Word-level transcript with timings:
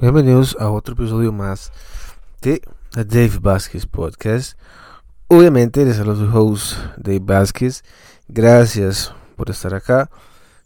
Bienvenidos 0.00 0.56
a 0.58 0.70
otro 0.70 0.94
episodio 0.94 1.30
más 1.30 1.70
de 2.40 2.62
Dave 2.94 3.38
Vázquez 3.38 3.84
Podcast. 3.84 4.58
Obviamente 5.28 5.84
les 5.84 5.96
saludo 5.96 6.24
su 6.24 6.38
host 6.38 6.78
Dave 6.96 7.20
Vázquez. 7.20 7.84
Gracias 8.26 9.14
por 9.36 9.50
estar 9.50 9.74
acá. 9.74 10.08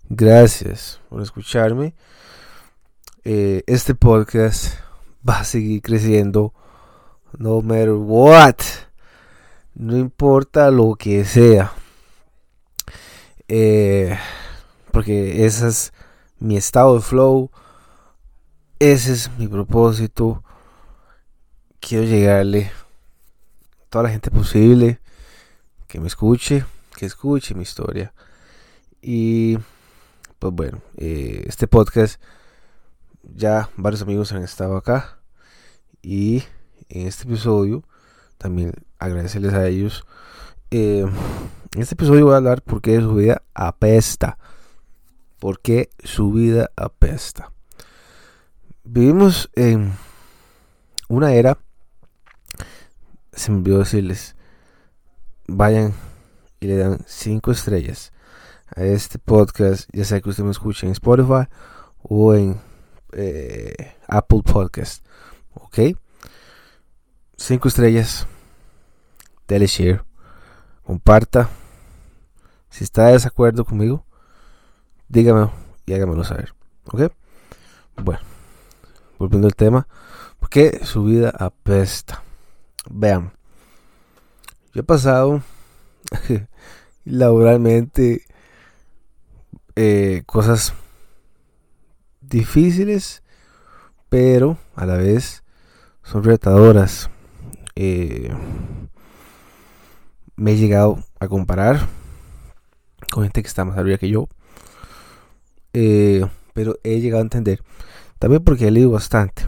Gracias 0.08 1.00
por 1.08 1.20
escucharme. 1.20 1.96
Eh, 3.24 3.64
este 3.66 3.96
podcast 3.96 4.76
va 5.28 5.40
a 5.40 5.44
seguir 5.44 5.82
creciendo 5.82 6.54
no 7.36 7.60
matter 7.60 7.90
what. 7.90 8.58
No 9.74 9.96
importa 9.96 10.70
lo 10.70 10.94
que 10.94 11.24
sea. 11.24 11.72
Eh, 13.48 14.16
porque 14.92 15.44
ese 15.44 15.66
es 15.66 15.92
mi 16.38 16.56
estado 16.56 16.94
de 16.94 17.00
flow. 17.00 17.50
Ese 18.84 19.12
es 19.14 19.30
mi 19.38 19.48
propósito. 19.48 20.44
Quiero 21.80 22.04
llegarle 22.04 22.70
a 23.80 23.88
toda 23.88 24.04
la 24.04 24.10
gente 24.10 24.30
posible 24.30 25.00
que 25.86 26.00
me 26.00 26.06
escuche, 26.06 26.66
que 26.94 27.06
escuche 27.06 27.54
mi 27.54 27.62
historia. 27.62 28.12
Y 29.00 29.56
pues 30.38 30.52
bueno, 30.52 30.82
eh, 30.98 31.44
este 31.46 31.66
podcast 31.66 32.20
ya 33.22 33.70
varios 33.78 34.02
amigos 34.02 34.32
han 34.32 34.42
estado 34.42 34.76
acá. 34.76 35.18
Y 36.02 36.42
en 36.90 37.06
este 37.06 37.24
episodio 37.24 37.84
también 38.36 38.74
agradecerles 38.98 39.54
a 39.54 39.66
ellos. 39.66 40.04
Eh, 40.70 41.06
en 41.74 41.80
este 41.80 41.94
episodio 41.94 42.26
voy 42.26 42.34
a 42.34 42.36
hablar 42.36 42.60
por 42.60 42.82
qué 42.82 43.00
su 43.00 43.14
vida 43.14 43.40
apesta. 43.54 44.36
Por 45.38 45.60
qué 45.60 45.88
su 46.02 46.32
vida 46.32 46.70
apesta. 46.76 47.53
Vivimos 48.86 49.50
en 49.54 49.94
una 51.08 51.32
era. 51.32 51.56
Se 53.32 53.50
me 53.50 53.58
olvidó 53.58 53.78
decirles. 53.78 54.36
Vayan 55.48 55.94
y 56.60 56.66
le 56.66 56.76
dan 56.76 56.98
5 57.06 57.50
estrellas 57.50 58.12
a 58.76 58.84
este 58.84 59.18
podcast. 59.18 59.88
Ya 59.92 60.04
sea 60.04 60.20
que 60.20 60.28
usted 60.28 60.44
me 60.44 60.50
escuche 60.50 60.86
en 60.86 60.92
Spotify 60.92 61.48
o 62.02 62.34
en 62.34 62.60
eh, 63.12 63.94
Apple 64.06 64.42
Podcast. 64.44 65.02
Ok. 65.54 65.96
5 67.38 67.68
estrellas. 67.68 68.26
Dele 69.48 69.66
share. 69.66 70.04
Comparta. 70.82 71.48
Si 72.68 72.84
está 72.84 73.06
de 73.06 73.12
desacuerdo 73.14 73.64
conmigo, 73.64 74.04
dígame 75.08 75.48
y 75.86 75.94
hágamelo 75.94 76.22
saber. 76.24 76.54
¿Ok? 76.92 77.12
Bueno, 77.96 78.20
volviendo 79.18 79.46
al 79.46 79.54
tema. 79.54 79.86
¿Por 80.38 80.48
qué 80.48 80.80
su 80.84 81.04
vida 81.04 81.30
apesta? 81.30 82.22
Vean, 82.90 83.32
yo 84.72 84.80
he 84.80 84.84
pasado 84.84 85.42
laboralmente 87.04 88.22
eh, 89.76 90.22
cosas 90.26 90.74
difíciles, 92.20 93.22
pero 94.08 94.58
a 94.74 94.86
la 94.86 94.96
vez 94.96 95.44
son 96.02 96.24
retadoras. 96.24 97.10
Eh, 97.76 98.32
me 100.36 100.52
he 100.52 100.56
llegado 100.56 100.98
a 101.20 101.28
comparar 101.28 101.88
con 103.10 103.22
gente 103.24 103.42
que 103.42 103.48
está 103.48 103.64
más 103.64 103.78
arriba 103.78 103.98
que 103.98 104.08
yo. 104.08 104.28
Eh, 105.72 106.24
pero 106.52 106.78
he 106.84 107.00
llegado 107.00 107.20
a 107.20 107.24
entender, 107.24 107.62
también 108.24 108.42
porque 108.42 108.66
he 108.66 108.70
leído 108.70 108.90
bastante 108.90 109.46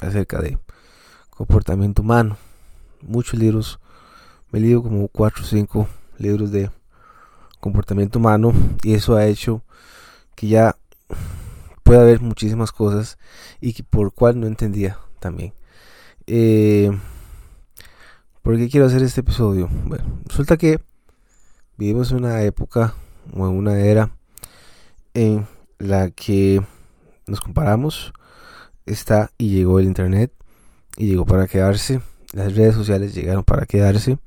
acerca 0.00 0.40
de 0.40 0.56
comportamiento 1.30 2.02
humano. 2.02 2.36
Muchos 3.02 3.40
libros, 3.40 3.80
me 4.52 4.60
he 4.60 4.62
leído 4.62 4.84
como 4.84 5.08
4 5.08 5.42
o 5.42 5.44
5 5.44 5.88
libros 6.18 6.52
de 6.52 6.70
comportamiento 7.58 8.20
humano 8.20 8.52
y 8.84 8.94
eso 8.94 9.16
ha 9.16 9.26
hecho 9.26 9.64
que 10.36 10.46
ya 10.46 10.76
pueda 11.82 12.02
haber 12.02 12.20
muchísimas 12.20 12.70
cosas 12.70 13.18
y 13.60 13.72
que 13.72 13.82
por 13.82 14.14
cual 14.14 14.38
no 14.38 14.46
entendía 14.46 15.00
también. 15.18 15.52
Eh, 16.28 16.96
¿Por 18.42 18.58
qué 18.58 18.68
quiero 18.68 18.86
hacer 18.86 19.02
este 19.02 19.22
episodio? 19.22 19.68
Bueno, 19.86 20.04
resulta 20.24 20.56
que 20.56 20.78
vivimos 21.76 22.12
en 22.12 22.18
una 22.18 22.44
época 22.44 22.94
o 23.34 23.44
en 23.48 23.56
una 23.56 23.76
era 23.80 24.12
en 25.14 25.48
la 25.80 26.10
que 26.10 26.62
nos 27.28 27.40
comparamos, 27.40 28.12
está 28.86 29.30
y 29.38 29.50
llegó 29.50 29.78
el 29.78 29.86
internet 29.86 30.32
y 30.96 31.06
llegó 31.06 31.26
para 31.26 31.46
quedarse, 31.46 32.00
las 32.32 32.54
redes 32.54 32.74
sociales 32.74 33.14
llegaron 33.14 33.44
para 33.44 33.66
quedarse. 33.66 34.18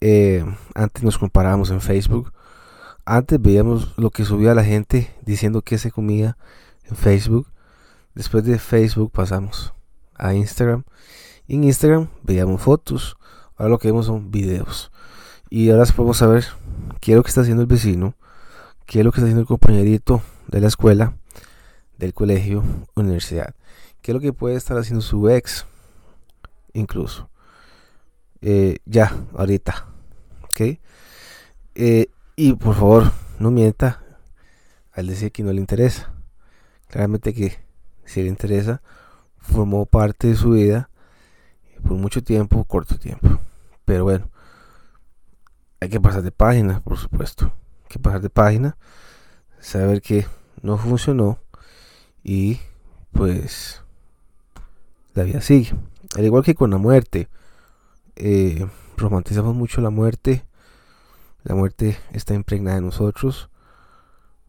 Eh, 0.00 0.44
antes 0.74 1.02
nos 1.02 1.18
comparábamos 1.18 1.70
en 1.70 1.80
Facebook, 1.80 2.32
antes 3.04 3.40
veíamos 3.40 3.94
lo 3.96 4.10
que 4.10 4.24
subía 4.24 4.54
la 4.54 4.64
gente 4.64 5.14
diciendo 5.24 5.62
que 5.62 5.78
se 5.78 5.90
comía 5.90 6.36
en 6.84 6.96
Facebook. 6.96 7.48
Después 8.14 8.44
de 8.44 8.58
Facebook 8.58 9.12
pasamos 9.12 9.72
a 10.14 10.34
Instagram. 10.34 10.84
en 11.46 11.64
Instagram 11.64 12.08
veíamos 12.22 12.60
fotos, 12.60 13.16
Ahora 13.58 13.70
lo 13.70 13.78
que 13.78 13.88
vemos 13.88 14.06
son 14.06 14.30
videos. 14.30 14.92
Y 15.50 15.70
ahora 15.70 15.84
podemos 15.86 16.18
saber 16.18 16.44
qué 17.00 17.12
es 17.12 17.16
lo 17.16 17.22
que 17.24 17.28
está 17.28 17.40
haciendo 17.40 17.62
el 17.62 17.66
vecino, 17.68 18.14
qué 18.86 19.00
es 19.00 19.04
lo 19.04 19.10
que 19.10 19.16
está 19.16 19.24
haciendo 19.24 19.40
el 19.40 19.48
compañerito 19.48 20.22
de 20.46 20.60
la 20.60 20.68
escuela, 20.68 21.14
del 21.98 22.14
colegio, 22.14 22.64
universidad. 22.94 23.54
Qué 24.00 24.12
es 24.12 24.14
lo 24.14 24.20
que 24.20 24.32
puede 24.32 24.56
estar 24.56 24.78
haciendo 24.78 25.02
su 25.02 25.28
ex, 25.28 25.66
incluso. 26.72 27.28
Eh, 28.40 28.78
ya, 28.86 29.14
ahorita. 29.36 29.86
¿Ok? 30.44 30.78
Eh, 31.74 32.10
y 32.36 32.54
por 32.54 32.74
favor, 32.74 33.12
no 33.38 33.50
mienta 33.50 34.02
al 34.92 35.08
decir 35.08 35.32
que 35.32 35.42
no 35.42 35.52
le 35.52 35.60
interesa. 35.60 36.12
Claramente 36.88 37.34
que 37.34 37.58
si 38.04 38.22
le 38.22 38.28
interesa, 38.28 38.80
formó 39.36 39.84
parte 39.86 40.28
de 40.28 40.36
su 40.36 40.50
vida 40.50 40.88
por 41.82 41.96
mucho 41.96 42.22
tiempo, 42.22 42.64
corto 42.64 42.98
tiempo. 42.98 43.38
Pero 43.84 44.04
bueno, 44.04 44.30
hay 45.80 45.88
que 45.88 46.00
pasar 46.00 46.22
de 46.22 46.32
página, 46.32 46.80
por 46.80 46.96
supuesto. 46.96 47.52
Hay 47.82 47.88
que 47.88 47.98
pasar 47.98 48.20
de 48.20 48.30
página, 48.30 48.76
saber 49.60 50.00
que 50.00 50.26
no 50.62 50.78
funcionó 50.78 51.38
y 52.28 52.60
pues 53.12 53.82
la 55.14 55.22
vida 55.22 55.40
sigue. 55.40 55.74
Al 56.14 56.26
igual 56.26 56.44
que 56.44 56.54
con 56.54 56.70
la 56.70 56.76
muerte, 56.76 57.30
eh, 58.16 58.68
romantizamos 58.98 59.54
mucho 59.54 59.80
la 59.80 59.88
muerte. 59.88 60.44
La 61.42 61.54
muerte 61.54 61.96
está 62.12 62.34
impregnada 62.34 62.76
en 62.76 62.84
nosotros. 62.84 63.48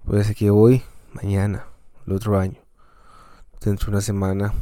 Puede 0.03 0.25
ser 0.25 0.35
que 0.35 0.49
hoy, 0.51 0.83
mañana, 1.13 1.67
el 2.05 2.11
otro 2.11 2.37
año, 2.37 2.59
dentro 3.61 3.85
de 3.85 3.91
una 3.91 4.01
semana, 4.01 4.53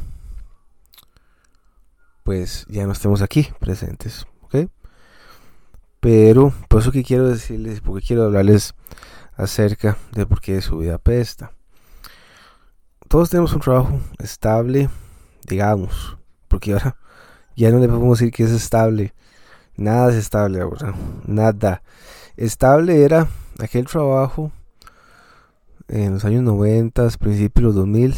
pues 2.22 2.66
ya 2.68 2.86
no 2.86 2.92
estemos 2.92 3.20
aquí 3.20 3.48
presentes. 3.58 4.26
Pero 6.00 6.52
por 6.68 6.82
eso 6.82 6.92
que 6.92 7.02
quiero 7.02 7.28
decirles, 7.28 7.80
porque 7.80 8.06
quiero 8.06 8.22
hablarles 8.22 8.76
acerca 9.36 9.98
de 10.12 10.24
por 10.24 10.40
qué 10.40 10.60
su 10.60 10.78
vida 10.78 10.98
pesta. 10.98 11.57
Todos 13.08 13.30
tenemos 13.30 13.54
un 13.54 13.60
trabajo 13.60 13.98
estable, 14.18 14.90
digamos, 15.46 16.18
porque 16.46 16.74
ahora 16.74 16.98
ya 17.56 17.70
no 17.70 17.78
le 17.78 17.88
podemos 17.88 18.18
decir 18.18 18.30
que 18.30 18.42
es 18.42 18.50
estable. 18.50 19.14
Nada 19.78 20.10
es 20.10 20.16
estable 20.16 20.60
ahora, 20.60 20.94
nada. 21.26 21.82
Estable 22.36 23.02
era 23.02 23.26
aquel 23.58 23.86
trabajo 23.86 24.52
en 25.88 26.12
los 26.12 26.24
años 26.26 26.42
90, 26.42 27.08
principios 27.18 27.54
de 27.54 27.62
los 27.62 27.74
2000, 27.76 28.14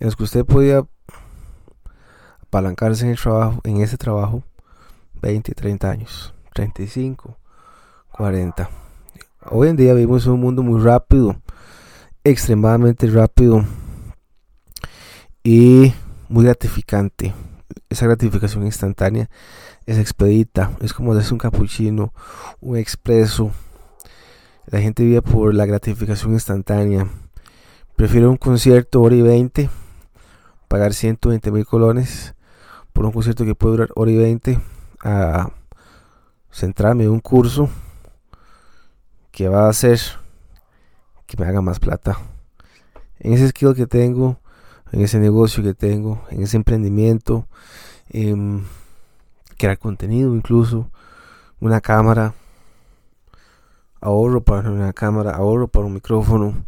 en 0.00 0.06
los 0.06 0.16
que 0.16 0.24
usted 0.24 0.44
podía 0.44 0.82
apalancarse 2.42 3.04
en 3.04 3.12
el 3.12 3.18
trabajo, 3.18 3.60
en 3.62 3.80
ese 3.80 3.96
trabajo 3.96 4.42
20, 5.22 5.54
30 5.54 5.88
años, 5.88 6.34
35, 6.52 7.36
40. 8.10 8.68
Hoy 9.50 9.68
en 9.68 9.76
día 9.76 9.94
vivimos 9.94 10.26
un 10.26 10.40
mundo 10.40 10.64
muy 10.64 10.82
rápido, 10.82 11.36
extremadamente 12.24 13.06
rápido 13.06 13.64
y 15.42 15.92
muy 16.28 16.44
gratificante. 16.44 17.32
Esa 17.88 18.06
gratificación 18.06 18.64
instantánea 18.66 19.30
es 19.86 19.98
expedita, 19.98 20.72
es 20.80 20.92
como 20.92 21.14
darse 21.14 21.32
un 21.32 21.38
capuchino, 21.38 22.12
un 22.60 22.76
expreso. 22.76 23.50
La 24.66 24.80
gente 24.80 25.02
vive 25.02 25.22
por 25.22 25.54
la 25.54 25.66
gratificación 25.66 26.32
instantánea. 26.32 27.08
Prefiero 27.96 28.30
un 28.30 28.36
concierto 28.36 29.00
hora 29.02 29.14
y 29.14 29.22
20, 29.22 29.70
pagar 30.68 30.94
120 30.94 31.50
mil 31.50 31.66
colones 31.66 32.34
por 32.92 33.04
un 33.04 33.12
concierto 33.12 33.44
que 33.44 33.54
puede 33.54 33.72
durar 33.72 33.88
hora 33.94 34.10
y 34.10 34.16
20 34.16 34.58
a 35.02 35.50
centrarme 36.52 37.04
en 37.04 37.10
un 37.10 37.20
curso 37.20 37.68
que 39.30 39.48
va 39.48 39.66
a 39.66 39.70
hacer 39.70 40.00
que 41.30 41.40
me 41.40 41.48
haga 41.48 41.60
más 41.62 41.78
plata. 41.78 42.18
En 43.20 43.32
ese 43.32 43.48
skill 43.48 43.74
que 43.74 43.86
tengo, 43.86 44.38
en 44.90 45.00
ese 45.00 45.20
negocio 45.20 45.62
que 45.62 45.74
tengo, 45.74 46.24
en 46.30 46.42
ese 46.42 46.56
emprendimiento, 46.56 47.46
em, 48.08 48.64
crear 49.56 49.78
contenido 49.78 50.34
incluso, 50.34 50.90
una 51.60 51.80
cámara, 51.80 52.34
ahorro 54.00 54.40
para 54.42 54.70
una 54.70 54.92
cámara, 54.92 55.30
ahorro 55.30 55.68
para 55.68 55.86
un 55.86 55.94
micrófono. 55.94 56.66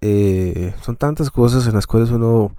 Eh, 0.00 0.74
son 0.82 0.96
tantas 0.96 1.30
cosas 1.30 1.66
en 1.68 1.74
las 1.74 1.86
cuales 1.86 2.10
uno 2.10 2.56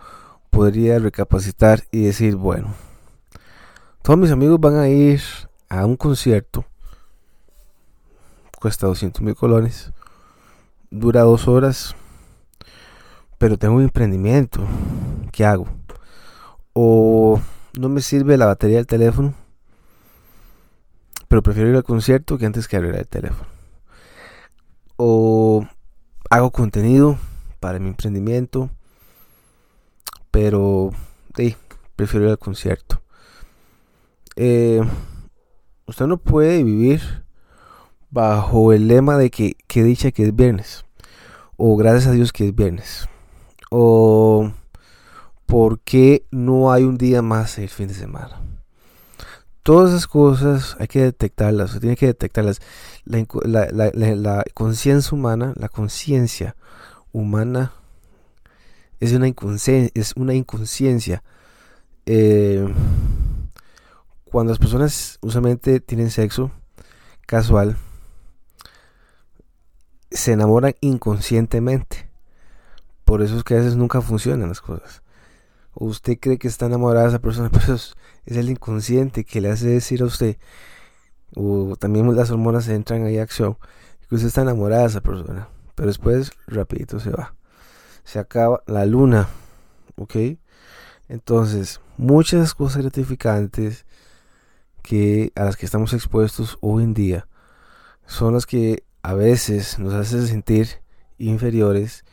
podría 0.50 0.98
recapacitar 1.00 1.84
y 1.92 2.04
decir, 2.04 2.38
bueno, 2.38 2.74
todos 4.02 4.18
mis 4.18 4.32
amigos 4.32 4.62
van 4.62 4.78
a 4.78 4.88
ir 4.88 5.22
a 5.68 5.86
un 5.86 5.98
concierto, 5.98 6.64
cuesta 8.62 8.88
200 8.88 9.22
mil 9.22 9.36
colones, 9.36 9.92
dura 10.92 11.22
dos 11.22 11.48
horas, 11.48 11.96
pero 13.38 13.58
tengo 13.58 13.76
un 13.76 13.84
emprendimiento, 13.84 14.62
¿qué 15.32 15.46
hago? 15.46 15.68
O 16.74 17.40
no 17.80 17.90
me 17.90 18.02
sirve 18.02 18.38
la 18.38 18.46
batería 18.46 18.78
del 18.78 18.88
teléfono, 18.88 19.34
pero 21.28 21.44
prefiero 21.44 21.70
ir 21.70 21.76
al 21.76 21.84
concierto 21.84 22.38
que 22.38 22.46
antes 22.46 22.68
que 22.68 22.78
abrir 22.78 22.96
el 22.96 23.08
teléfono. 23.08 23.48
O 24.98 25.66
hago 26.30 26.52
contenido 26.52 27.18
para 27.60 27.80
mi 27.80 27.90
emprendimiento, 27.90 28.70
pero 30.32 30.92
prefiero 31.96 32.26
ir 32.26 32.32
al 32.32 32.40
concierto. 32.40 33.02
Eh, 34.36 34.82
usted 35.86 36.08
no 36.08 36.18
puede 36.18 36.64
vivir 36.64 37.24
bajo 38.12 38.74
el 38.74 38.88
lema 38.88 39.18
de 39.18 39.30
que, 39.30 39.56
que 39.68 39.84
dicha 39.84 40.12
que 40.12 40.24
es 40.24 40.36
viernes, 40.36 40.86
o 41.58 41.76
gracias 41.76 42.08
a 42.08 42.12
Dios 42.12 42.32
que 42.32 42.48
es 42.48 42.56
viernes, 42.56 43.08
o 43.70 44.52
porque 45.46 46.26
no 46.30 46.72
hay 46.72 46.84
un 46.84 46.98
día 46.98 47.22
más 47.22 47.58
el 47.58 47.70
fin 47.70 47.88
de 47.88 47.96
semana. 47.96 48.40
Todas 49.64 49.90
esas 49.90 50.08
cosas 50.08 50.76
hay 50.80 50.88
que 50.88 51.02
detectarlas, 51.02 51.80
tiene 51.80 51.96
que 51.96 52.08
detectarlas. 52.08 52.60
La, 53.06 54.44
conciencia 54.54 55.16
humana, 55.16 55.54
la 55.56 55.70
conciencia 55.70 56.56
humana 57.12 57.74
es 59.00 59.14
una 59.14 59.28
inconsciencia. 59.28 59.92
Es 59.94 60.14
una 60.16 60.34
inconsciencia. 60.34 61.24
Eh, 62.06 62.68
cuando 64.26 64.52
las 64.52 64.60
personas 64.60 65.18
usualmente 65.22 65.80
tienen 65.80 66.12
sexo 66.12 66.52
casual, 67.26 67.78
se 70.12 70.34
enamoran 70.34 70.76
inconscientemente. 70.82 72.10
Por 73.06 73.22
eso 73.22 73.38
es 73.38 73.44
que 73.44 73.56
a 73.56 73.58
veces 73.58 73.76
nunca 73.76 74.02
funcionan 74.02 74.50
las 74.50 74.62
cosas 74.62 75.02
usted 75.80 76.18
cree 76.20 76.38
que 76.38 76.48
está 76.48 76.66
enamorada 76.66 77.06
de 77.06 77.10
esa 77.10 77.20
persona, 77.20 77.50
pero 77.54 77.76
es, 77.76 77.96
el 78.26 78.50
inconsciente 78.50 79.24
que 79.24 79.42
le 79.42 79.50
hace 79.50 79.68
decir 79.68 80.02
a 80.02 80.06
usted, 80.06 80.38
o 81.36 81.76
también 81.78 82.14
las 82.16 82.32
hormonas 82.32 82.68
entran 82.68 83.04
ahí 83.06 83.18
a 83.18 83.24
acción, 83.24 83.58
que 84.08 84.16
usted 84.16 84.28
está 84.28 84.42
enamorada 84.42 84.84
de 84.84 84.90
esa 84.90 85.02
persona, 85.02 85.48
pero 85.76 85.88
después 85.88 86.32
rapidito 86.48 87.00
se 87.00 87.12
va. 87.12 87.36
Se 88.04 88.20
acaba 88.20 88.64
la 88.66 88.86
luna, 88.86 89.28
¿ok? 89.96 90.16
Entonces, 91.08 91.80
muchas 91.98 92.54
cosas 92.56 92.82
gratificantes 92.82 93.86
que 94.82 95.32
a 95.36 95.44
las 95.44 95.58
que 95.58 95.66
estamos 95.66 95.94
expuestos 95.94 96.58
hoy 96.62 96.84
en 96.84 96.94
día 96.94 97.28
son 98.08 98.34
las 98.34 98.46
que 98.46 98.84
a 99.02 99.14
veces 99.14 99.80
nos 99.80 99.94
hacen 99.94 100.28
sentir 100.28 100.68
inferiores 101.18 102.04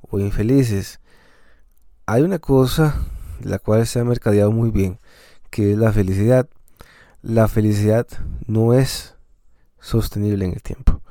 o 0.00 0.18
infelices. 0.18 1.00
Hay 2.06 2.22
una 2.22 2.38
cosa 2.38 3.00
la 3.42 3.58
cual 3.58 3.86
se 3.86 4.00
ha 4.00 4.04
mercadeado 4.04 4.52
muy 4.52 4.70
bien, 4.70 4.98
que 5.50 5.72
es 5.72 5.78
la 5.78 5.92
felicidad. 5.92 6.48
La 7.22 7.48
felicidad 7.48 8.06
no 8.46 8.74
es 8.74 9.16
sostenible 9.80 10.44
en 10.44 10.52
el 10.52 10.62
tiempo. 10.62 11.02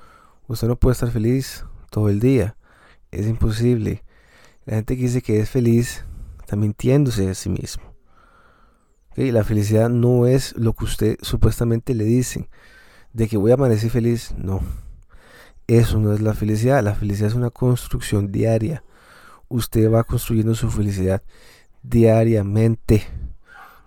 Usted 0.48 0.68
no 0.68 0.76
puede 0.76 0.94
estar 0.94 1.12
feliz 1.12 1.66
todo 1.90 2.10
el 2.10 2.20
día. 2.20 2.56
Es 3.12 3.28
imposible. 3.28 4.04
La 4.66 4.76
gente 4.76 4.96
que 4.96 5.04
dice 5.04 5.22
que 5.22 5.40
es 5.40 5.50
feliz 5.50 6.06
está 6.40 6.56
mintiéndose 6.56 7.30
a 7.30 7.34
sí 7.34 7.50
mismo. 7.50 7.84
La 9.16 9.44
felicidad 9.44 9.90
no 9.90 10.28
es 10.28 10.56
lo 10.58 10.74
que 10.74 10.86
usted 10.86 11.18
supuestamente 11.22 11.94
le 11.94 12.04
dice. 12.04 12.50
De 13.14 13.28
que 13.28 13.38
voy 13.38 13.52
a 13.52 13.56
amanecer 13.56 13.90
feliz. 13.90 14.34
No. 14.38 14.62
Eso 15.68 16.00
no 16.00 16.14
es 16.14 16.22
la 16.22 16.34
felicidad. 16.34 16.84
La 16.84 16.94
felicidad 16.94 17.30
es 17.30 17.36
una 17.36 17.50
construcción 17.50 18.32
diaria. 18.32 18.84
Usted 19.48 19.92
va 19.92 20.04
construyendo 20.04 20.54
su 20.54 20.70
felicidad 20.70 21.24
diariamente. 21.82 23.04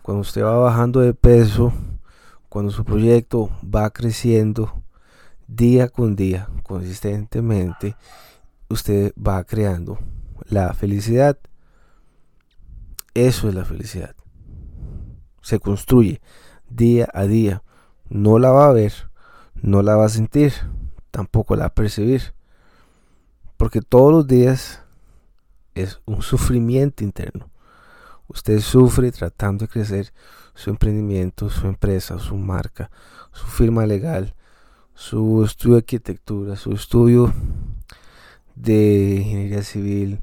Cuando 0.03 0.23
usted 0.23 0.43
va 0.43 0.57
bajando 0.57 1.01
de 1.01 1.15
peso, 1.15 1.73
cuando 2.49 2.73
su 2.73 2.85
proyecto 2.85 3.51
va 3.63 3.91
creciendo 3.91 4.83
día 5.47 5.89
con 5.89 6.17
día, 6.17 6.49
consistentemente, 6.63 7.97
usted 8.69 9.13
va 9.15 9.45
creando 9.45 9.99
la 10.49 10.73
felicidad. 10.75 11.39
Eso 13.15 13.49
es 13.49 13.55
la 13.55 13.65
felicidad. 13.65 14.15
Se 15.43 15.61
construye 15.61 16.21
día 16.69 17.09
a 17.13 17.25
día. 17.25 17.63
No 18.09 18.39
la 18.39 18.51
va 18.51 18.69
a 18.69 18.73
ver, 18.73 18.93
no 19.61 19.83
la 19.83 19.97
va 19.97 20.07
a 20.07 20.09
sentir, 20.09 20.53
tampoco 21.19 21.57
la 21.57 21.75
percibir. 21.75 22.33
Porque 23.57 23.81
todos 23.81 24.13
los 24.13 24.27
días 24.29 24.85
es 25.75 26.01
un 26.07 26.23
sufrimiento 26.23 27.03
interno. 27.03 27.51
Usted 28.29 28.61
sufre 28.61 29.11
tratando 29.11 29.65
de 29.65 29.69
crecer 29.69 30.13
su 30.55 30.71
emprendimiento, 30.71 31.51
su 31.51 31.67
empresa, 31.67 32.21
su 32.21 32.37
marca, 32.37 32.89
su 33.33 33.47
firma 33.47 33.85
legal, 33.85 34.37
su 34.95 35.43
estudio 35.43 35.75
de 35.75 35.81
arquitectura, 35.81 36.55
su 36.55 36.71
estudio 36.71 37.33
de 38.55 39.17
ingeniería 39.17 39.65
civil, 39.65 40.21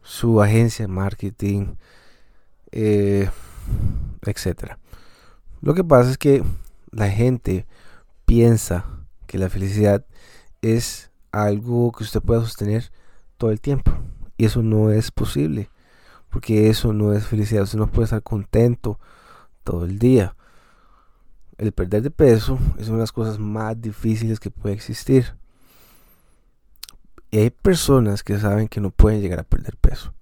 su 0.00 0.40
agencia 0.40 0.86
de 0.86 0.92
marketing, 0.92 1.74
eh, 2.70 3.28
etc. 4.22 4.78
Lo 5.60 5.74
que 5.74 5.84
pasa 5.84 6.10
es 6.10 6.16
que 6.16 6.42
la 6.90 7.10
gente 7.10 7.66
piensa 8.24 9.01
que 9.32 9.38
la 9.38 9.48
felicidad 9.48 10.04
es 10.60 11.10
algo 11.32 11.90
que 11.90 12.04
usted 12.04 12.20
pueda 12.20 12.42
sostener 12.42 12.92
todo 13.38 13.50
el 13.50 13.62
tiempo 13.62 13.90
y 14.36 14.44
eso 14.44 14.62
no 14.62 14.90
es 14.90 15.10
posible 15.10 15.70
porque 16.28 16.68
eso 16.68 16.92
no 16.92 17.14
es 17.14 17.26
felicidad, 17.26 17.62
usted 17.62 17.78
no 17.78 17.90
puede 17.90 18.04
estar 18.04 18.22
contento 18.22 18.98
todo 19.64 19.86
el 19.86 19.98
día. 19.98 20.36
El 21.56 21.72
perder 21.72 22.02
de 22.02 22.10
peso 22.10 22.58
es 22.78 22.88
una 22.88 22.96
de 22.96 23.02
las 23.02 23.12
cosas 23.12 23.38
más 23.38 23.80
difíciles 23.80 24.38
que 24.38 24.50
puede 24.50 24.74
existir. 24.74 25.34
Y 27.30 27.38
hay 27.38 27.50
personas 27.50 28.22
que 28.22 28.38
saben 28.38 28.68
que 28.68 28.80
no 28.80 28.90
pueden 28.90 29.20
llegar 29.20 29.40
a 29.40 29.44
perder 29.44 29.76
peso. 29.76 30.12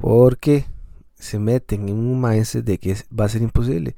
Porque 0.00 0.66
se 1.14 1.38
meten 1.38 1.88
en 1.88 1.96
un 1.96 2.20
mindset 2.20 2.64
de 2.64 2.78
que 2.78 2.96
va 3.18 3.24
a 3.24 3.28
ser 3.28 3.42
imposible. 3.42 3.96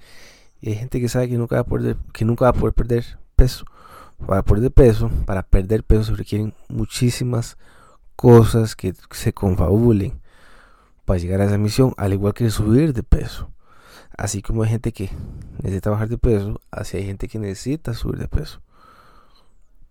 Y 0.60 0.70
hay 0.70 0.76
gente 0.76 1.00
que 1.00 1.08
sabe 1.08 1.28
que 1.28 1.38
nunca 1.38 1.56
va 1.56 1.62
a 1.62 1.66
poder, 1.66 1.96
que 2.12 2.24
nunca 2.24 2.44
va 2.44 2.50
a 2.50 2.60
poder 2.60 2.74
perder 2.74 3.18
peso. 3.34 3.64
Para 4.26 4.42
perder 4.42 4.70
peso, 4.70 5.10
para 5.26 5.42
perder 5.42 5.82
peso 5.84 6.04
se 6.04 6.14
requieren 6.14 6.54
muchísimas 6.68 7.56
cosas 8.16 8.76
que 8.76 8.94
se 9.10 9.32
confabulen 9.32 10.20
para 11.04 11.18
llegar 11.18 11.40
a 11.40 11.46
esa 11.46 11.58
misión, 11.58 11.94
al 11.96 12.12
igual 12.12 12.34
que 12.34 12.50
subir 12.50 12.92
de 12.92 13.02
peso. 13.02 13.50
Así 14.16 14.42
como 14.42 14.62
hay 14.62 14.68
gente 14.68 14.92
que 14.92 15.10
necesita 15.62 15.90
bajar 15.90 16.08
de 16.08 16.18
peso, 16.18 16.60
así 16.70 16.98
hay 16.98 17.06
gente 17.06 17.28
que 17.28 17.38
necesita 17.38 17.94
subir 17.94 18.18
de 18.18 18.28
peso. 18.28 18.60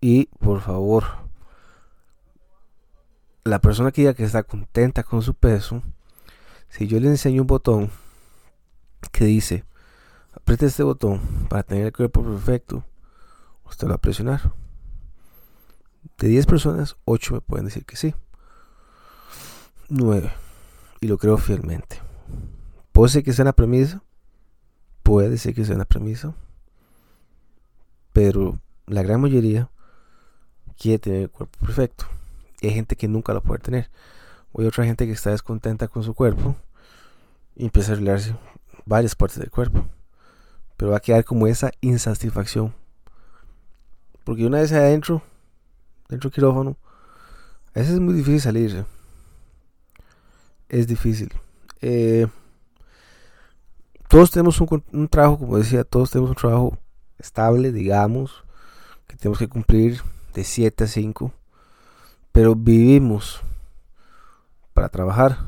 Y 0.00 0.26
por 0.38 0.60
favor, 0.60 1.04
la 3.44 3.60
persona 3.60 3.90
que 3.90 4.14
que 4.14 4.24
está 4.24 4.44
contenta 4.44 5.02
con 5.02 5.22
su 5.22 5.34
peso, 5.34 5.82
si 6.68 6.86
yo 6.86 7.00
le 7.00 7.08
enseño 7.08 7.42
un 7.42 7.48
botón 7.48 7.90
que 9.12 9.24
dice, 9.24 9.64
apriete 10.32 10.66
este 10.66 10.84
botón 10.84 11.20
para 11.48 11.62
tener 11.62 11.86
el 11.86 11.92
cuerpo 11.92 12.22
perfecto, 12.22 12.84
usted 13.70 13.86
lo 13.86 13.92
va 13.92 13.96
a 13.96 14.00
presionar. 14.00 14.52
De 16.18 16.28
10 16.28 16.46
personas, 16.46 16.96
8 17.04 17.34
me 17.34 17.40
pueden 17.40 17.66
decir 17.66 17.84
que 17.84 17.96
sí. 17.96 18.14
9 19.88 20.30
y 21.00 21.06
lo 21.06 21.18
creo 21.18 21.38
fielmente. 21.38 21.98
Puede 22.92 23.10
ser 23.10 23.24
que 23.24 23.32
sea 23.32 23.44
una 23.44 23.52
premisa, 23.52 24.02
puede 25.02 25.38
ser 25.38 25.54
que 25.54 25.64
sea 25.64 25.74
una 25.74 25.84
premisa, 25.84 26.34
pero 28.12 28.60
la 28.86 29.02
gran 29.02 29.20
mayoría 29.20 29.70
quiere 30.78 30.98
tener 30.98 31.22
el 31.22 31.30
cuerpo 31.30 31.58
perfecto. 31.60 32.06
Y 32.60 32.66
hay 32.66 32.74
gente 32.74 32.96
que 32.96 33.08
nunca 33.08 33.32
lo 33.32 33.42
puede 33.42 33.60
tener. 33.60 33.90
O 34.52 34.60
hay 34.60 34.66
otra 34.66 34.84
gente 34.84 35.06
que 35.06 35.12
está 35.12 35.30
descontenta 35.30 35.88
con 35.88 36.02
su 36.02 36.14
cuerpo 36.14 36.56
y 37.56 37.64
empieza 37.64 37.92
a 37.92 37.94
arreglarse 37.94 38.36
varias 38.84 39.14
partes 39.14 39.38
del 39.38 39.50
cuerpo. 39.50 39.86
Pero 40.76 40.90
va 40.90 40.98
a 40.98 41.00
quedar 41.00 41.24
como 41.24 41.46
esa 41.46 41.70
insatisfacción. 41.80 42.74
Porque 44.24 44.46
una 44.46 44.58
vez 44.58 44.72
adentro, 44.72 45.22
dentro 46.08 46.30
del 46.30 46.34
quirófano, 46.34 46.76
a 47.74 47.80
veces 47.80 47.94
es 47.94 48.00
muy 48.00 48.14
difícil 48.14 48.40
salir 48.40 48.84
es 50.70 50.86
difícil. 50.86 51.30
Eh, 51.82 52.26
todos 54.08 54.30
tenemos 54.30 54.60
un, 54.60 54.84
un, 54.92 55.08
trabajo, 55.08 55.38
como 55.38 55.58
decía, 55.58 55.84
todos 55.84 56.10
tenemos 56.10 56.30
un 56.30 56.36
trabajo 56.36 56.78
estable, 57.18 57.72
digamos, 57.72 58.44
que 59.06 59.16
tenemos 59.16 59.38
que 59.38 59.48
cumplir 59.48 60.00
de 60.32 60.44
7 60.44 60.84
a 60.84 60.86
5, 60.86 61.32
pero 62.32 62.54
vivimos 62.54 63.40
para 64.72 64.88
trabajar. 64.88 65.38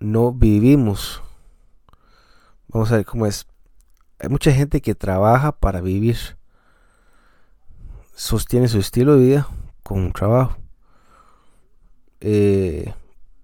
No 0.00 0.32
vivimos. 0.32 1.22
Vamos 2.68 2.92
a 2.92 2.96
ver 2.96 3.04
cómo 3.04 3.26
es. 3.26 3.46
Hay 4.20 4.28
mucha 4.28 4.52
gente 4.52 4.80
que 4.80 4.94
trabaja 4.94 5.52
para 5.52 5.80
vivir. 5.80 6.37
Sostiene 8.18 8.66
su 8.66 8.80
estilo 8.80 9.16
de 9.16 9.24
vida 9.24 9.48
con 9.84 10.00
un 10.00 10.12
trabajo. 10.12 10.58
Eh, 12.20 12.92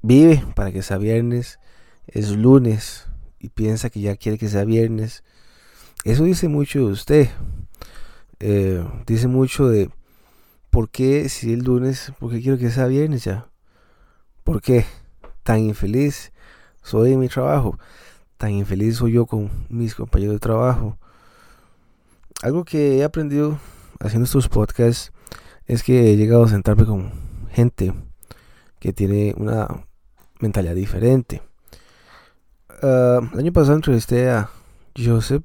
vive 0.02 0.44
para 0.56 0.72
que 0.72 0.82
sea 0.82 0.98
viernes, 0.98 1.60
es 2.08 2.30
lunes 2.32 3.06
y 3.38 3.50
piensa 3.50 3.88
que 3.88 4.00
ya 4.00 4.16
quiere 4.16 4.36
que 4.36 4.48
sea 4.48 4.64
viernes. 4.64 5.22
Eso 6.02 6.24
dice 6.24 6.48
mucho 6.48 6.80
de 6.80 6.84
usted. 6.86 7.28
Eh, 8.40 8.84
dice 9.06 9.28
mucho 9.28 9.68
de 9.68 9.90
por 10.70 10.90
qué 10.90 11.28
si 11.28 11.52
el 11.52 11.60
lunes, 11.60 12.12
por 12.18 12.32
qué 12.32 12.42
quiero 12.42 12.58
que 12.58 12.72
sea 12.72 12.88
viernes 12.88 13.22
ya. 13.22 13.46
¿Por 14.42 14.60
qué? 14.60 14.86
Tan 15.44 15.60
infeliz 15.60 16.32
soy 16.82 17.12
en 17.12 17.20
mi 17.20 17.28
trabajo. 17.28 17.78
Tan 18.38 18.50
infeliz 18.50 18.96
soy 18.96 19.12
yo 19.12 19.26
con 19.26 19.52
mis 19.68 19.94
compañeros 19.94 20.34
de 20.34 20.40
trabajo. 20.40 20.98
Algo 22.42 22.64
que 22.64 22.98
he 22.98 23.04
aprendido 23.04 23.60
haciendo 24.00 24.24
estos 24.24 24.48
podcasts 24.48 25.12
es 25.66 25.82
que 25.82 26.12
he 26.12 26.16
llegado 26.16 26.44
a 26.44 26.48
sentarme 26.48 26.84
con 26.84 27.12
gente 27.50 27.94
que 28.78 28.92
tiene 28.92 29.34
una 29.36 29.86
mentalidad 30.40 30.74
diferente. 30.74 31.42
Ah, 32.82 33.20
el 33.32 33.38
año 33.38 33.52
pasado 33.52 33.76
entrevisté 33.76 34.30
a 34.30 34.50
Joseph, 34.96 35.44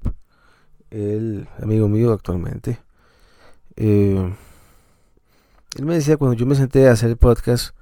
el 0.90 1.48
amigo 1.62 1.88
mío 1.88 2.12
actualmente. 2.12 2.80
Eh, 3.76 4.34
él 5.78 5.86
me 5.86 5.96
decía 5.96 6.18
cuando 6.18 6.36
yo 6.36 6.46
me 6.46 6.56
senté 6.56 6.88
a 6.90 6.92
hacer 6.92 7.10
el 7.10 7.18
podcast 7.18 7.76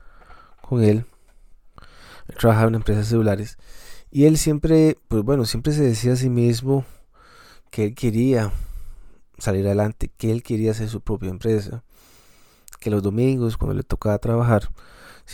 con 0.61 0.83
él, 0.83 1.05
él 2.27 2.35
trabajaba 2.37 2.67
en 2.67 2.75
empresas 2.75 3.07
celulares, 3.07 3.57
y 4.11 4.25
él 4.25 4.37
siempre, 4.37 4.97
pues 5.07 5.23
bueno, 5.23 5.45
siempre 5.45 5.73
se 5.73 5.83
decía 5.83 6.13
a 6.13 6.17
sí 6.17 6.29
mismo 6.29 6.85
que 7.71 7.85
él 7.85 7.95
quería 7.95 8.51
salir 9.37 9.65
adelante, 9.65 10.11
que 10.17 10.31
él 10.31 10.43
quería 10.43 10.71
hacer 10.71 10.89
su 10.89 11.01
propia 11.01 11.29
empresa, 11.29 11.83
que 12.79 12.89
los 12.89 13.03
domingos 13.03 13.57
cuando 13.57 13.75
le 13.75 13.83
tocaba 13.83 14.17
trabajar, 14.19 14.69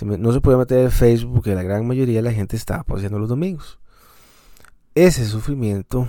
no 0.02 0.32
se 0.32 0.42
podía 0.42 0.58
meter 0.58 0.80
en 0.80 0.92
Facebook 0.92 1.36
porque 1.36 1.56
la 1.56 1.64
gran 1.64 1.86
mayoría 1.86 2.18
de 2.18 2.24
la 2.24 2.34
gente 2.34 2.56
estaba 2.56 2.84
paseando 2.84 3.20
los 3.20 3.30
domingos. 3.30 3.80
Ese 4.96 5.26
sufrimiento 5.26 6.08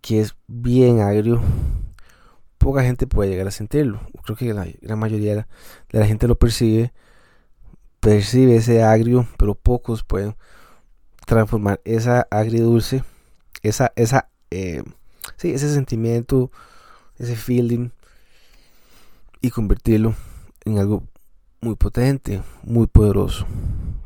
que 0.00 0.20
es 0.20 0.34
bien 0.46 1.00
agrio, 1.00 1.40
poca 2.58 2.82
gente 2.82 3.06
puede 3.06 3.30
llegar 3.30 3.46
a 3.46 3.50
sentirlo. 3.50 4.00
Creo 4.24 4.36
que 4.36 4.52
la 4.52 4.66
gran 4.80 4.98
mayoría 4.98 5.46
de 5.88 5.98
la, 5.98 6.06
gente 6.06 6.28
lo 6.28 6.36
percibe, 6.36 6.92
percibe 8.00 8.56
ese 8.56 8.82
agrio, 8.82 9.26
pero 9.38 9.54
pocos 9.54 10.04
pueden 10.04 10.36
transformar 11.26 11.80
esa 11.84 12.26
agridulce, 12.30 13.04
esa, 13.62 13.92
esa, 13.96 14.30
eh, 14.50 14.82
sí, 15.36 15.50
ese 15.52 15.72
sentimiento, 15.72 16.50
ese 17.18 17.36
feeling 17.36 17.90
y 19.40 19.50
convertirlo 19.50 20.14
en 20.64 20.78
algo 20.78 21.04
muy 21.60 21.76
potente, 21.76 22.42
muy 22.62 22.86
poderoso, 22.86 23.46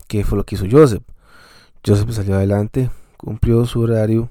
que 0.09 0.25
fue 0.25 0.39
lo 0.39 0.45
que 0.45 0.57
hizo 0.57 0.67
Joseph. 0.71 1.03
Joseph 1.87 2.11
salió 2.11 2.37
adelante, 2.37 2.91
cumplió 3.17 3.67
su 3.67 3.81
horario, 3.81 4.31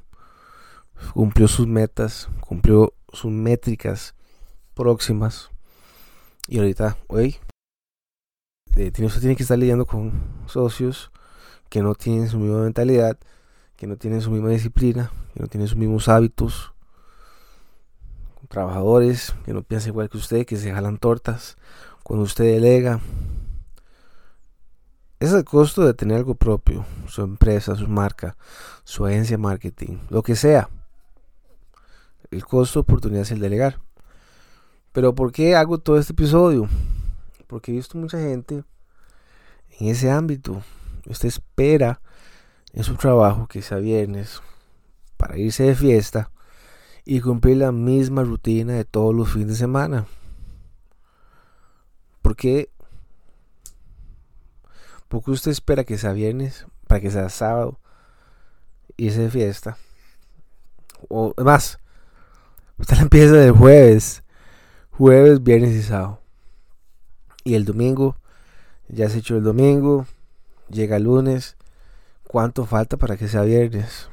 cumplió 1.13 1.47
sus 1.47 1.67
metas, 1.67 2.29
cumplió 2.41 2.93
sus 3.11 3.31
métricas 3.31 4.15
próximas. 4.73 5.49
Y 6.47 6.57
ahorita, 6.57 6.97
hoy, 7.07 7.37
eh, 8.75 8.91
tiene, 8.91 9.35
que 9.35 9.43
estar 9.43 9.57
lidiando 9.57 9.85
con 9.85 10.11
socios 10.47 11.11
que 11.69 11.81
no 11.81 11.95
tienen 11.95 12.27
su 12.27 12.39
misma 12.39 12.63
mentalidad, 12.63 13.17
que 13.75 13.87
no 13.87 13.97
tienen 13.97 14.21
su 14.21 14.31
misma 14.31 14.49
disciplina, 14.49 15.11
que 15.33 15.39
no 15.41 15.47
tienen 15.47 15.67
sus 15.67 15.77
mismos 15.77 16.09
hábitos, 16.09 16.72
trabajadores 18.53 19.33
que 19.45 19.53
no 19.53 19.63
piensan 19.63 19.89
igual 19.89 20.09
que 20.09 20.17
usted, 20.17 20.45
que 20.45 20.57
se 20.57 20.71
jalan 20.71 20.99
tortas 20.99 21.57
cuando 22.03 22.23
usted 22.23 22.45
delega. 22.45 22.99
Es 25.19 25.33
el 25.33 25.43
costo 25.43 25.83
de 25.83 25.95
tener 25.95 26.17
algo 26.17 26.35
propio, 26.35 26.85
su 27.07 27.23
empresa, 27.23 27.75
su 27.75 27.87
marca, 27.87 28.37
su 28.83 29.07
agencia 29.07 29.39
marketing, 29.39 29.97
lo 30.09 30.21
que 30.21 30.35
sea. 30.35 30.69
El 32.29 32.45
costo 32.45 32.79
de 32.79 32.81
oportunidad 32.81 33.23
es 33.23 33.31
el 33.31 33.39
delegar. 33.39 33.79
Pero 34.91 35.15
¿por 35.15 35.31
qué 35.31 35.55
hago 35.55 35.79
todo 35.79 35.97
este 35.97 36.13
episodio? 36.13 36.69
Porque 37.47 37.71
he 37.71 37.75
visto 37.75 37.97
mucha 37.97 38.19
gente 38.19 38.63
en 39.79 39.87
ese 39.87 40.11
ámbito. 40.11 40.61
Usted 41.07 41.29
espera 41.29 42.01
en 42.71 42.83
su 42.83 42.95
trabajo 42.97 43.47
que 43.47 43.63
sea 43.63 43.79
viernes 43.79 44.41
para 45.17 45.37
irse 45.37 45.63
de 45.63 45.75
fiesta 45.75 46.29
y 47.05 47.19
cumplir 47.19 47.57
la 47.57 47.71
misma 47.71 48.23
rutina 48.23 48.73
de 48.73 48.85
todos 48.85 49.13
los 49.13 49.31
fines 49.31 49.49
de 49.49 49.55
semana. 49.55 50.05
¿Por 52.21 52.35
qué? 52.35 52.69
Porque 55.09 55.31
usted 55.31 55.51
espera 55.51 55.83
que 55.83 55.97
sea 55.97 56.13
viernes, 56.13 56.65
para 56.87 57.01
que 57.01 57.11
sea 57.11 57.29
sábado, 57.29 57.79
irse 58.97 59.21
de 59.21 59.29
fiesta. 59.29 59.77
O 61.09 61.33
más, 61.43 61.79
usted 62.77 62.97
empieza 63.01 63.33
del 63.33 63.51
jueves, 63.51 64.23
jueves, 64.91 65.43
viernes 65.43 65.71
y 65.71 65.83
sábado. 65.83 66.21
Y 67.43 67.55
el 67.55 67.65
domingo, 67.65 68.15
ya 68.87 69.09
se 69.09 69.19
hecho 69.19 69.35
el 69.35 69.43
domingo, 69.43 70.07
llega 70.69 70.95
el 70.95 71.03
lunes. 71.03 71.57
¿Cuánto 72.27 72.65
falta 72.65 72.97
para 72.97 73.17
que 73.17 73.27
sea 73.27 73.41
viernes? 73.41 74.09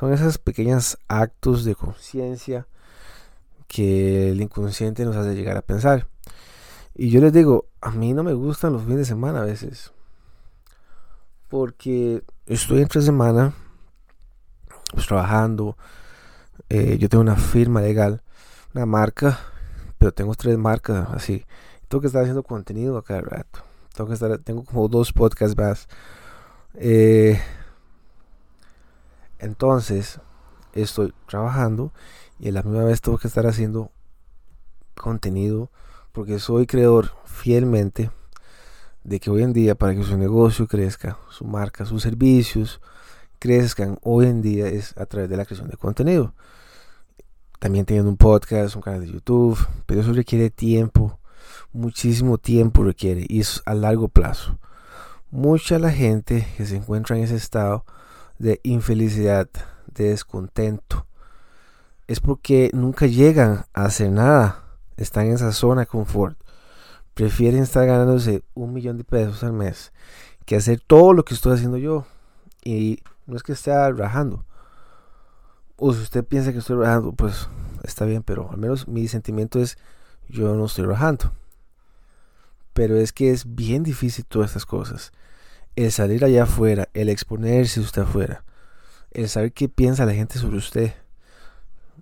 Son 0.00 0.14
esos 0.14 0.38
pequeños 0.38 0.96
actos 1.08 1.62
de 1.62 1.74
conciencia 1.74 2.66
que 3.68 4.30
el 4.30 4.40
inconsciente 4.40 5.04
nos 5.04 5.14
hace 5.14 5.34
llegar 5.34 5.58
a 5.58 5.60
pensar. 5.60 6.06
Y 6.94 7.10
yo 7.10 7.20
les 7.20 7.34
digo, 7.34 7.66
a 7.82 7.90
mí 7.90 8.14
no 8.14 8.22
me 8.22 8.32
gustan 8.32 8.72
los 8.72 8.80
fines 8.80 8.96
de 8.96 9.04
semana 9.04 9.42
a 9.42 9.44
veces. 9.44 9.92
Porque 11.50 12.22
estoy 12.46 12.80
entre 12.80 13.02
semana 13.02 13.52
pues, 14.90 15.06
trabajando. 15.06 15.76
Eh, 16.70 16.96
yo 16.96 17.10
tengo 17.10 17.20
una 17.20 17.36
firma 17.36 17.82
legal, 17.82 18.22
una 18.74 18.86
marca, 18.86 19.38
pero 19.98 20.12
tengo 20.12 20.34
tres 20.34 20.56
marcas 20.56 21.10
así. 21.10 21.44
Tengo 21.88 22.00
que 22.00 22.06
estar 22.06 22.22
haciendo 22.22 22.42
contenido 22.42 22.96
a 22.96 23.04
cada 23.04 23.20
rato. 23.20 23.60
Tengo 23.94 24.08
que 24.08 24.14
estar, 24.14 24.38
tengo 24.38 24.64
como 24.64 24.88
dos 24.88 25.12
podcasts 25.12 25.58
más. 25.58 25.88
Eh, 26.76 27.38
entonces, 29.40 30.20
estoy 30.72 31.12
trabajando 31.26 31.92
y 32.38 32.48
a 32.48 32.52
la 32.52 32.62
misma 32.62 32.84
vez 32.84 33.00
tengo 33.00 33.18
que 33.18 33.28
estar 33.28 33.46
haciendo 33.46 33.90
contenido 34.94 35.70
porque 36.12 36.38
soy 36.38 36.66
creador 36.66 37.12
fielmente 37.24 38.10
de 39.02 39.18
que 39.18 39.30
hoy 39.30 39.42
en 39.42 39.52
día 39.52 39.74
para 39.74 39.94
que 39.94 40.02
su 40.02 40.16
negocio 40.18 40.66
crezca, 40.66 41.18
su 41.30 41.44
marca, 41.44 41.86
sus 41.86 42.02
servicios 42.02 42.80
crezcan 43.38 43.98
hoy 44.02 44.26
en 44.26 44.42
día 44.42 44.68
es 44.68 44.96
a 44.98 45.06
través 45.06 45.30
de 45.30 45.36
la 45.36 45.46
creación 45.46 45.68
de 45.68 45.76
contenido. 45.76 46.34
También 47.58 47.86
teniendo 47.86 48.10
un 48.10 48.16
podcast, 48.16 48.76
un 48.76 48.82
canal 48.82 49.00
de 49.00 49.12
YouTube, 49.12 49.58
pero 49.86 50.02
eso 50.02 50.12
requiere 50.12 50.50
tiempo, 50.50 51.18
muchísimo 51.72 52.36
tiempo 52.38 52.84
requiere 52.84 53.24
y 53.28 53.40
es 53.40 53.62
a 53.64 53.74
largo 53.74 54.08
plazo. 54.08 54.58
Mucha 55.30 55.78
la 55.78 55.90
gente 55.90 56.46
que 56.56 56.66
se 56.66 56.76
encuentra 56.76 57.16
en 57.16 57.24
ese 57.24 57.36
estado 57.36 57.84
de 58.40 58.58
infelicidad, 58.62 59.50
de 59.86 60.08
descontento, 60.08 61.06
es 62.08 62.20
porque 62.20 62.70
nunca 62.72 63.06
llegan 63.06 63.66
a 63.74 63.84
hacer 63.84 64.10
nada. 64.10 64.64
Están 64.96 65.26
en 65.26 65.34
esa 65.34 65.52
zona 65.52 65.82
de 65.82 65.86
confort. 65.86 66.38
Prefieren 67.14 67.62
estar 67.62 67.86
ganándose 67.86 68.42
un 68.54 68.72
millón 68.72 68.96
de 68.96 69.04
pesos 69.04 69.44
al 69.44 69.52
mes 69.52 69.92
que 70.46 70.56
hacer 70.56 70.80
todo 70.80 71.12
lo 71.12 71.24
que 71.24 71.34
estoy 71.34 71.52
haciendo 71.52 71.76
yo. 71.76 72.06
Y 72.64 73.00
no 73.26 73.36
es 73.36 73.42
que 73.42 73.52
esté 73.52 73.72
rajando. 73.92 74.46
O 75.76 75.92
si 75.92 76.00
usted 76.00 76.24
piensa 76.24 76.52
que 76.52 76.58
estoy 76.58 76.76
rajando, 76.76 77.12
pues 77.12 77.48
está 77.84 78.06
bien, 78.06 78.22
pero 78.22 78.50
al 78.50 78.56
menos 78.56 78.88
mi 78.88 79.06
sentimiento 79.06 79.60
es 79.60 79.76
yo 80.28 80.54
no 80.54 80.64
estoy 80.64 80.86
rajando. 80.86 81.30
Pero 82.72 82.96
es 82.96 83.12
que 83.12 83.30
es 83.30 83.54
bien 83.54 83.82
difícil 83.82 84.24
todas 84.24 84.50
estas 84.50 84.64
cosas 84.64 85.12
el 85.76 85.92
salir 85.92 86.24
allá 86.24 86.44
afuera, 86.44 86.88
el 86.94 87.08
exponerse 87.08 87.80
usted 87.80 88.02
afuera, 88.02 88.44
el 89.10 89.28
saber 89.28 89.52
qué 89.52 89.68
piensa 89.68 90.06
la 90.06 90.14
gente 90.14 90.38
sobre 90.38 90.58
usted. 90.58 90.94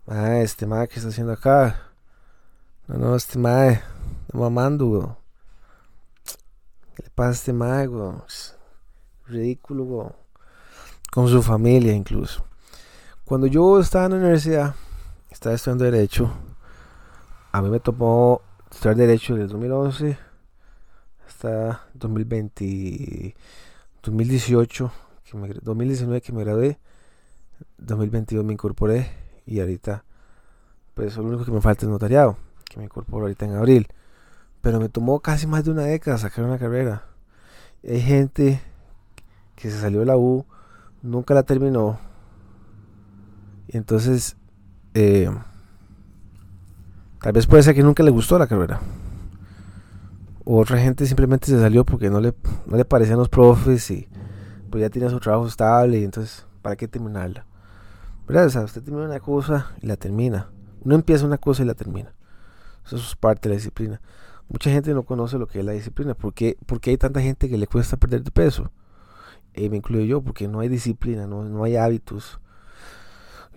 Ah, 0.07 0.39
este 0.39 0.67
madre 0.67 0.89
que 0.89 0.97
está 0.97 1.09
haciendo 1.11 1.33
acá. 1.33 1.83
No, 2.87 2.97
no, 2.97 3.17
este 3.17 3.39
madre, 3.39 3.83
mamando, 4.33 5.19
pasa 7.15 7.33
este 7.33 7.53
mago? 7.53 8.25
Ridículo, 9.27 10.15
Con 11.11 11.29
su 11.29 11.43
familia 11.43 11.93
incluso. 11.93 12.45
Cuando 13.25 13.47
yo 13.47 13.79
estaba 13.81 14.07
en 14.07 14.13
la 14.13 14.19
universidad, 14.19 14.75
estaba 15.31 15.55
estudiando 15.55 15.85
Derecho, 15.85 16.31
a 17.53 17.61
mí 17.61 17.69
me 17.69 17.81
tomó 17.81 18.41
estudiar 18.71 18.97
Derecho 18.97 19.35
desde 19.35 19.49
2011 19.49 20.28
hasta 21.29 21.87
2020, 21.95 23.35
2018, 24.03 24.93
que 25.31 25.37
me, 25.37 25.49
2019 25.49 26.23
que 26.23 26.33
me 26.33 26.43
gradué, 26.43 26.79
2022 27.77 28.45
me 28.45 28.55
incorporé 28.55 29.11
y 29.47 29.61
ahorita, 29.61 30.05
pues 30.95 31.17
lo 31.17 31.25
único 31.25 31.45
que 31.45 31.53
me 31.53 31.61
falta 31.61 31.85
es 31.85 31.91
notariado, 31.91 32.39
que 32.65 32.79
me 32.79 32.85
incorporo 32.85 33.25
ahorita 33.25 33.45
en 33.45 33.57
abril. 33.57 33.89
Pero 34.63 34.81
me 34.81 34.89
tomó 34.89 35.21
casi 35.21 35.47
más 35.47 35.65
de 35.65 35.71
una 35.71 35.83
década 35.83 36.19
sacar 36.19 36.45
una 36.45 36.59
carrera. 36.59 37.05
Hay 37.85 38.01
gente 38.01 38.61
que 39.55 39.71
se 39.71 39.81
salió 39.81 40.01
de 40.01 40.07
la 40.07 40.17
U, 40.17 40.45
nunca 41.03 41.35
la 41.35 41.45
terminó. 41.45 41.99
Y 43.69 43.77
entonces, 43.77 44.37
eh, 44.95 45.31
tal 47.21 47.33
vez 47.33 47.47
puede 47.47 47.63
ser 47.63 47.75
que 47.75 47.83
nunca 47.83 48.03
le 48.03 48.11
gustó 48.11 48.39
la 48.39 48.47
carrera. 48.49 48.81
Otra 50.51 50.79
gente 50.79 51.05
simplemente 51.05 51.49
se 51.49 51.61
salió 51.61 51.85
porque 51.85 52.09
no 52.09 52.23
le, 52.23 52.33
no 52.65 52.79
le 52.79 52.87
parecían 52.87 53.19
los 53.19 53.29
profes 53.29 53.91
y 53.91 54.09
pues 54.71 54.81
ya 54.81 54.89
tiene 54.89 55.11
su 55.11 55.21
trabajo 55.21 55.47
estable 55.47 55.99
y 55.99 56.05
entonces, 56.05 56.47
¿para 56.63 56.75
qué 56.75 56.89
terminarla? 56.89 57.45
¿Verdad? 58.27 58.47
O 58.47 58.49
sea, 58.51 58.63
usted 58.63 58.83
termina 58.83 59.05
una 59.05 59.21
cosa 59.21 59.73
y 59.83 59.87
la 59.87 59.99
termina. 59.99 60.49
Uno 60.83 60.95
empieza 60.95 61.27
una 61.27 61.37
cosa 61.37 61.63
y 61.63 61.67
la 61.67 61.75
termina. 61.75 62.15
Eso 62.87 62.97
es 62.97 63.15
parte 63.15 63.47
de 63.47 63.55
la 63.55 63.59
disciplina. 63.59 64.01
Mucha 64.49 64.71
gente 64.71 64.95
no 64.95 65.03
conoce 65.03 65.37
lo 65.37 65.47
que 65.47 65.59
es 65.59 65.65
la 65.67 65.73
disciplina. 65.73 66.15
¿Por 66.15 66.33
qué, 66.33 66.57
porque 66.65 66.89
hay 66.89 66.97
tanta 66.97 67.21
gente 67.21 67.51
que 67.51 67.59
le 67.59 67.67
cuesta 67.67 67.99
perder 67.99 68.23
de 68.23 68.31
peso? 68.31 68.73
Y 69.53 69.69
me 69.69 69.77
incluyo 69.77 70.07
yo, 70.07 70.23
porque 70.23 70.49
no 70.49 70.61
hay 70.61 70.71
disciplina, 70.71 71.27
no, 71.27 71.45
no 71.45 71.65
hay 71.65 71.77
hábitos. 71.77 72.41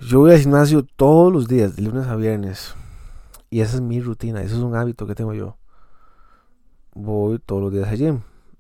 Yo 0.02 0.20
voy 0.20 0.34
al 0.34 0.40
gimnasio 0.40 0.84
todos 0.84 1.32
los 1.32 1.48
días, 1.48 1.78
de 1.78 1.84
lunes 1.84 2.08
a 2.08 2.18
viernes. 2.18 2.76
Y 3.50 3.62
esa 3.62 3.76
es 3.76 3.82
mi 3.82 4.02
rutina, 4.02 4.42
ese 4.42 4.56
es 4.56 4.62
un 4.62 4.76
hábito 4.76 5.08
que 5.08 5.16
tengo 5.16 5.34
yo. 5.34 5.56
Voy 6.94 7.40
todos 7.40 7.62
los 7.62 7.74
días 7.74 7.88
allí, 7.88 8.12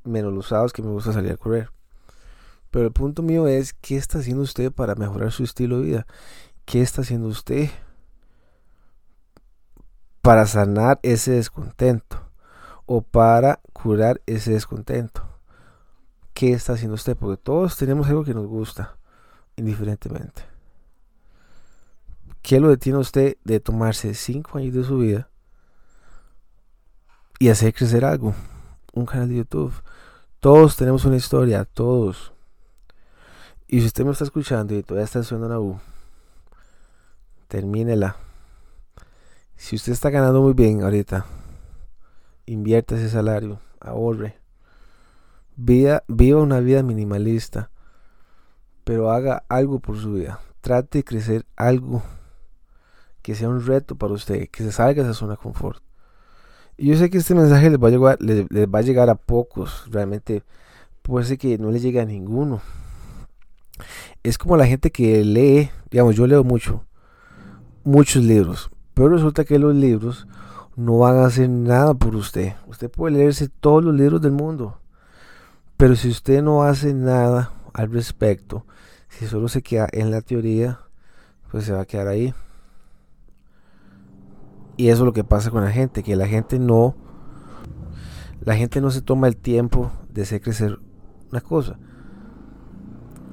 menos 0.03 0.33
los 0.33 0.47
sábados 0.47 0.73
que 0.73 0.81
me 0.81 0.89
gusta 0.89 1.13
salir 1.13 1.31
a 1.31 1.37
correr. 1.37 1.69
Pero 2.69 2.85
el 2.85 2.93
punto 2.93 3.21
mío 3.21 3.47
es, 3.47 3.73
¿qué 3.73 3.97
está 3.97 4.19
haciendo 4.19 4.43
usted 4.43 4.71
para 4.71 4.95
mejorar 4.95 5.31
su 5.31 5.43
estilo 5.43 5.79
de 5.79 5.85
vida? 5.85 6.07
¿Qué 6.65 6.81
está 6.81 7.01
haciendo 7.01 7.27
usted 7.27 7.69
para 10.21 10.45
sanar 10.45 10.99
ese 11.03 11.31
descontento 11.31 12.31
o 12.85 13.01
para 13.01 13.59
curar 13.73 14.21
ese 14.25 14.51
descontento. 14.51 15.23
¿Qué 16.33 16.53
está 16.53 16.73
haciendo 16.73 16.95
usted? 16.95 17.17
Porque 17.17 17.41
todos 17.41 17.77
tenemos 17.77 18.07
algo 18.07 18.23
que 18.23 18.33
nos 18.33 18.47
gusta, 18.47 18.97
indiferentemente. 19.55 20.43
¿Qué 22.41 22.59
lo 22.59 22.69
detiene 22.69 22.99
usted 22.99 23.37
de 23.43 23.59
tomarse 23.59 24.13
cinco 24.13 24.57
años 24.57 24.73
de 24.73 24.83
su 24.83 24.97
vida 24.97 25.29
y 27.41 27.49
hacer 27.49 27.73
crecer 27.73 28.05
algo? 28.05 28.35
Un 28.93 29.05
canal 29.05 29.29
de 29.29 29.37
YouTube. 29.37 29.73
Todos 30.39 30.75
tenemos 30.75 31.05
una 31.05 31.15
historia, 31.15 31.65
todos. 31.65 32.33
Y 33.67 33.79
si 33.81 33.87
usted 33.87 34.05
me 34.05 34.11
está 34.11 34.25
escuchando 34.25 34.75
y 34.75 34.83
todavía 34.83 35.05
está 35.05 35.19
haciendo 35.19 35.47
una 35.47 35.59
U, 35.59 35.79
termínela 37.47 38.15
si 39.61 39.75
usted 39.75 39.91
está 39.91 40.09
ganando 40.09 40.41
muy 40.41 40.53
bien 40.53 40.81
ahorita, 40.81 41.25
invierta 42.47 42.95
ese 42.95 43.09
salario, 43.09 43.59
ahorre. 43.79 44.39
Viva, 45.55 46.03
viva 46.07 46.41
una 46.41 46.59
vida 46.59 46.81
minimalista, 46.81 47.69
pero 48.83 49.11
haga 49.11 49.43
algo 49.49 49.79
por 49.79 49.99
su 49.99 50.13
vida. 50.13 50.39
Trate 50.61 50.97
de 50.97 51.03
crecer 51.03 51.45
algo 51.55 52.01
que 53.21 53.35
sea 53.35 53.49
un 53.49 53.63
reto 53.63 53.95
para 53.95 54.13
usted, 54.13 54.49
que 54.49 54.63
se 54.63 54.71
salga 54.71 55.03
de 55.03 55.09
esa 55.09 55.19
zona 55.19 55.33
de 55.33 55.37
confort. 55.37 55.83
Yo 56.81 56.95
sé 56.95 57.11
que 57.11 57.19
este 57.19 57.35
mensaje 57.35 57.69
les 57.69 57.79
va 57.79 57.89
a 57.89 57.91
llegar, 57.91 58.17
les, 58.19 58.47
va 58.49 58.79
a, 58.79 58.81
llegar 58.81 59.07
a 59.11 59.13
pocos, 59.13 59.85
realmente 59.91 60.41
puede 61.03 61.27
ser 61.27 61.37
que 61.37 61.59
no 61.59 61.69
le 61.69 61.79
llegue 61.79 62.01
a 62.01 62.05
ninguno. 62.05 62.59
Es 64.23 64.39
como 64.39 64.57
la 64.57 64.65
gente 64.65 64.89
que 64.89 65.23
lee, 65.23 65.69
digamos, 65.91 66.15
yo 66.15 66.25
leo 66.25 66.43
mucho, 66.43 66.83
muchos 67.83 68.23
libros, 68.23 68.71
pero 68.95 69.09
resulta 69.09 69.43
que 69.43 69.59
los 69.59 69.75
libros 69.75 70.25
no 70.75 70.97
van 70.97 71.17
a 71.17 71.25
hacer 71.25 71.51
nada 71.51 71.93
por 71.93 72.15
usted. 72.15 72.55
Usted 72.65 72.89
puede 72.89 73.15
leerse 73.15 73.47
todos 73.47 73.83
los 73.83 73.93
libros 73.93 74.19
del 74.19 74.31
mundo. 74.31 74.79
Pero 75.77 75.95
si 75.95 76.09
usted 76.09 76.41
no 76.41 76.63
hace 76.63 76.95
nada 76.95 77.51
al 77.73 77.91
respecto, 77.91 78.65
si 79.07 79.27
solo 79.27 79.49
se 79.49 79.61
queda 79.61 79.87
en 79.91 80.09
la 80.09 80.21
teoría, 80.21 80.79
pues 81.51 81.65
se 81.65 81.73
va 81.73 81.81
a 81.81 81.85
quedar 81.85 82.07
ahí. 82.07 82.33
Y 84.81 84.89
eso 84.89 85.03
es 85.03 85.05
lo 85.05 85.13
que 85.13 85.23
pasa 85.23 85.51
con 85.51 85.63
la 85.63 85.69
gente, 85.69 86.01
que 86.01 86.15
la 86.15 86.25
gente 86.25 86.57
no 86.57 86.95
la 88.39 88.55
gente 88.55 88.81
no 88.81 88.89
se 88.89 89.03
toma 89.03 89.27
el 89.27 89.37
tiempo 89.37 89.91
de 90.09 90.23
hacer 90.23 90.41
crecer 90.41 90.79
una 91.29 91.39
cosa. 91.39 91.77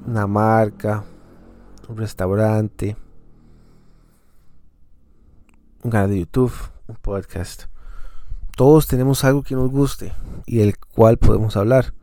Una 0.05 0.27
marca, 0.27 1.03
un 1.87 1.97
restaurante, 1.97 2.95
un 5.81 5.89
canal 5.89 6.11
de 6.11 6.19
YouTube, 6.19 6.53
un 6.85 6.97
podcast. 6.97 7.63
Todos 8.55 8.85
tenemos 8.85 9.23
algo 9.23 9.41
que 9.41 9.55
nos 9.55 9.71
guste 9.71 10.13
y 10.45 10.59
el 10.59 10.77
cual 10.77 11.17
podemos 11.17 11.57
hablar. 11.57 11.95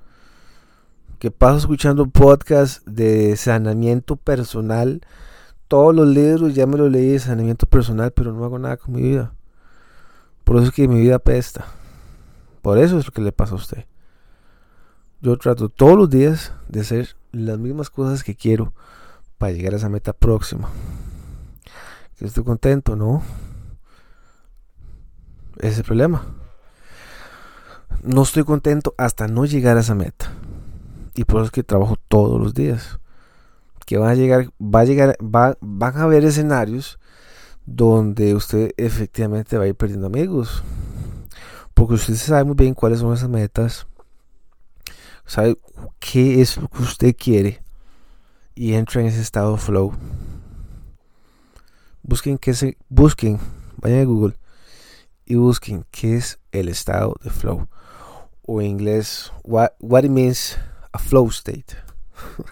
Que 1.20 1.30
paso 1.30 1.58
escuchando 1.58 2.08
podcast 2.08 2.84
de 2.84 3.36
saneamiento 3.36 4.16
personal. 4.16 5.02
Todos 5.68 5.94
los 5.94 6.08
libros 6.08 6.52
ya 6.52 6.66
me 6.66 6.78
los 6.78 6.90
leí 6.90 7.10
de 7.10 7.20
saneamiento 7.20 7.66
personal, 7.66 8.10
pero 8.10 8.32
no 8.32 8.44
hago 8.44 8.58
nada 8.58 8.76
con 8.76 8.92
mi 8.92 9.02
vida. 9.02 9.35
Por 10.46 10.58
eso 10.58 10.66
es 10.66 10.72
que 10.72 10.86
mi 10.86 11.00
vida 11.00 11.18
pesta. 11.18 11.66
Por 12.62 12.78
eso 12.78 13.00
es 13.00 13.06
lo 13.06 13.12
que 13.12 13.20
le 13.20 13.32
pasa 13.32 13.54
a 13.54 13.56
usted. 13.56 13.84
Yo 15.20 15.36
trato 15.38 15.68
todos 15.68 15.98
los 15.98 16.08
días 16.08 16.52
de 16.68 16.82
hacer 16.82 17.16
las 17.32 17.58
mismas 17.58 17.90
cosas 17.90 18.22
que 18.22 18.36
quiero 18.36 18.72
para 19.38 19.50
llegar 19.50 19.74
a 19.74 19.78
esa 19.78 19.88
meta 19.88 20.12
próxima. 20.12 20.68
Estoy 22.20 22.44
contento, 22.44 22.94
¿no? 22.94 23.24
Ese 25.58 25.68
es 25.68 25.78
el 25.78 25.84
problema. 25.84 26.24
No 28.04 28.22
estoy 28.22 28.44
contento 28.44 28.94
hasta 28.98 29.26
no 29.26 29.46
llegar 29.46 29.76
a 29.76 29.80
esa 29.80 29.96
meta. 29.96 30.30
Y 31.16 31.24
por 31.24 31.38
eso 31.38 31.46
es 31.46 31.50
que 31.50 31.64
trabajo 31.64 31.96
todos 32.06 32.40
los 32.40 32.54
días. 32.54 33.00
Que 33.84 33.98
van 33.98 34.10
a 34.10 34.14
llegar, 34.14 34.52
va 34.62 34.80
a 34.80 34.84
llegar, 34.84 35.16
va, 35.20 35.58
van 35.60 35.96
a 35.96 36.04
haber 36.04 36.24
escenarios 36.24 37.00
donde 37.66 38.34
usted 38.34 38.72
efectivamente 38.76 39.58
va 39.58 39.64
a 39.64 39.68
ir 39.68 39.74
perdiendo 39.74 40.06
amigos. 40.06 40.62
Porque 41.74 41.94
usted 41.94 42.14
sabe 42.14 42.44
muy 42.44 42.54
bien 42.54 42.74
cuáles 42.74 43.00
son 43.00 43.12
esas 43.12 43.28
metas. 43.28 43.86
Sabe 45.26 45.58
qué 45.98 46.40
es 46.40 46.56
lo 46.56 46.68
que 46.68 46.82
usted 46.82 47.14
quiere. 47.16 47.62
Y 48.54 48.74
entra 48.74 49.02
en 49.02 49.08
ese 49.08 49.20
estado 49.20 49.56
flow. 49.56 49.92
Busquen 52.02 52.38
que 52.38 52.54
se, 52.54 52.78
busquen, 52.88 53.38
vayan 53.78 54.00
a 54.00 54.04
Google 54.04 54.36
y 55.26 55.34
busquen 55.34 55.84
qué 55.90 56.16
es 56.16 56.38
el 56.52 56.68
estado 56.68 57.16
de 57.22 57.30
flow 57.30 57.68
o 58.46 58.60
en 58.60 58.68
inglés 58.68 59.32
what, 59.42 59.72
what 59.80 60.04
it 60.04 60.10
means 60.10 60.56
a 60.92 60.98
flow 60.98 61.28
state 61.30 61.76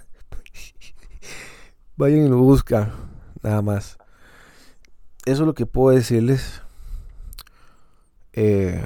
vayan 1.97 2.27
y 2.27 2.29
lo 2.29 2.39
buscan 2.39 2.93
nada 3.43 3.63
más 3.63 3.97
eso 5.25 5.43
es 5.43 5.47
lo 5.47 5.55
que 5.55 5.67
puedo 5.67 5.97
decirles 5.97 6.63
eh, 8.33 8.85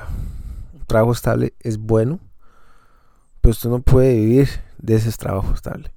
trabajo 0.86 1.12
estable 1.12 1.54
es 1.60 1.78
bueno 1.78 2.20
pero 3.40 3.52
usted 3.52 3.70
no 3.70 3.80
puede 3.80 4.14
vivir 4.14 4.48
de 4.78 4.96
ese 4.96 5.10
trabajo 5.12 5.52
estable 5.54 5.92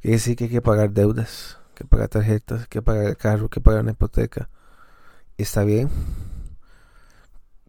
quiere 0.00 0.16
decir 0.16 0.36
que 0.36 0.44
hay 0.44 0.50
que 0.50 0.62
pagar 0.62 0.92
deudas 0.92 1.58
que 1.74 1.84
pagar 1.84 2.08
tarjetas 2.08 2.66
que 2.68 2.82
pagar 2.82 3.06
el 3.06 3.16
carro 3.16 3.48
que 3.48 3.60
pagar 3.60 3.82
una 3.82 3.92
hipoteca 3.92 4.48
está 5.36 5.64
bien 5.64 5.90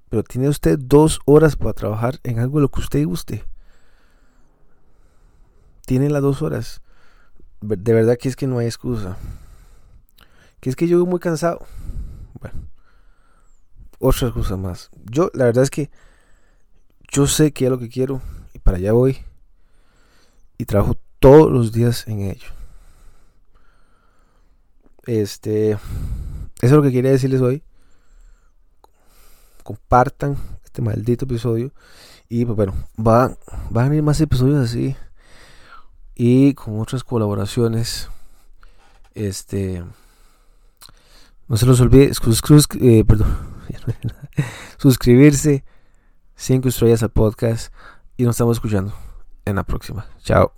pero 0.10 0.24
tiene 0.24 0.48
usted 0.48 0.80
dos 0.80 1.20
horas 1.26 1.56
para 1.56 1.74
trabajar 1.74 2.20
en 2.24 2.40
algo 2.40 2.60
lo 2.60 2.70
que 2.70 2.80
usted 2.80 3.06
guste. 3.06 3.44
Tiene 5.86 6.10
las 6.10 6.22
dos 6.22 6.42
horas. 6.42 6.82
De 7.62 7.94
verdad 7.94 8.18
que 8.18 8.30
es 8.30 8.36
que 8.36 8.48
no 8.48 8.60
hay 8.60 8.68
excusa. 8.68 9.18
Que 10.60 10.70
es 10.70 10.76
que 10.76 10.88
yo 10.88 11.06
muy 11.06 11.20
cansado. 11.20 11.66
Bueno, 12.40 12.68
otra 14.00 14.28
excusa 14.28 14.58
más. 14.58 14.90
Yo, 15.06 15.30
la 15.34 15.46
verdad 15.46 15.64
es 15.64 15.70
que 15.70 15.90
yo 17.12 17.28
sé 17.28 17.52
que 17.52 17.66
es 17.66 17.72
lo 17.72 17.80
que 17.80 17.90
quiero 17.90 18.22
y 18.54 18.60
para 18.60 18.78
allá 18.78 18.92
voy. 18.94 19.18
Y 20.58 20.66
trabajo 20.66 20.98
todos 21.20 21.52
los 21.52 21.72
días 21.72 22.08
en 22.08 22.22
ello. 22.22 22.50
Este, 25.06 25.72
eso 25.72 25.80
es 26.62 26.72
lo 26.72 26.82
que 26.82 26.92
quería 26.92 27.12
decirles 27.12 27.42
hoy 27.42 27.64
compartan 29.68 30.38
este 30.64 30.82
maldito 30.82 31.26
episodio. 31.26 31.74
Y 32.30 32.46
pues 32.46 32.56
bueno, 32.56 32.74
van, 32.96 33.38
van 33.70 33.86
a 33.86 33.90
venir 33.90 34.04
más 34.04 34.22
episodios 34.22 34.64
así. 34.64 34.96
Y 36.16 36.54
con 36.54 36.80
otras 36.80 37.04
colaboraciones. 37.04 38.10
Este. 39.14 39.84
No 41.48 41.58
se 41.58 41.66
los 41.66 41.80
olvide. 41.82 42.12
Eh, 42.80 43.04
suscribirse. 44.78 45.64
5 46.36 46.70
estrellas 46.70 47.04
al 47.04 47.10
podcast. 47.10 47.74
Y 48.18 48.24
nos 48.24 48.36
estamos 48.36 48.58
escuchando 48.58 48.94
en 49.46 49.56
la 49.56 49.64
próxima. 49.64 50.06
Chao. 50.24 50.52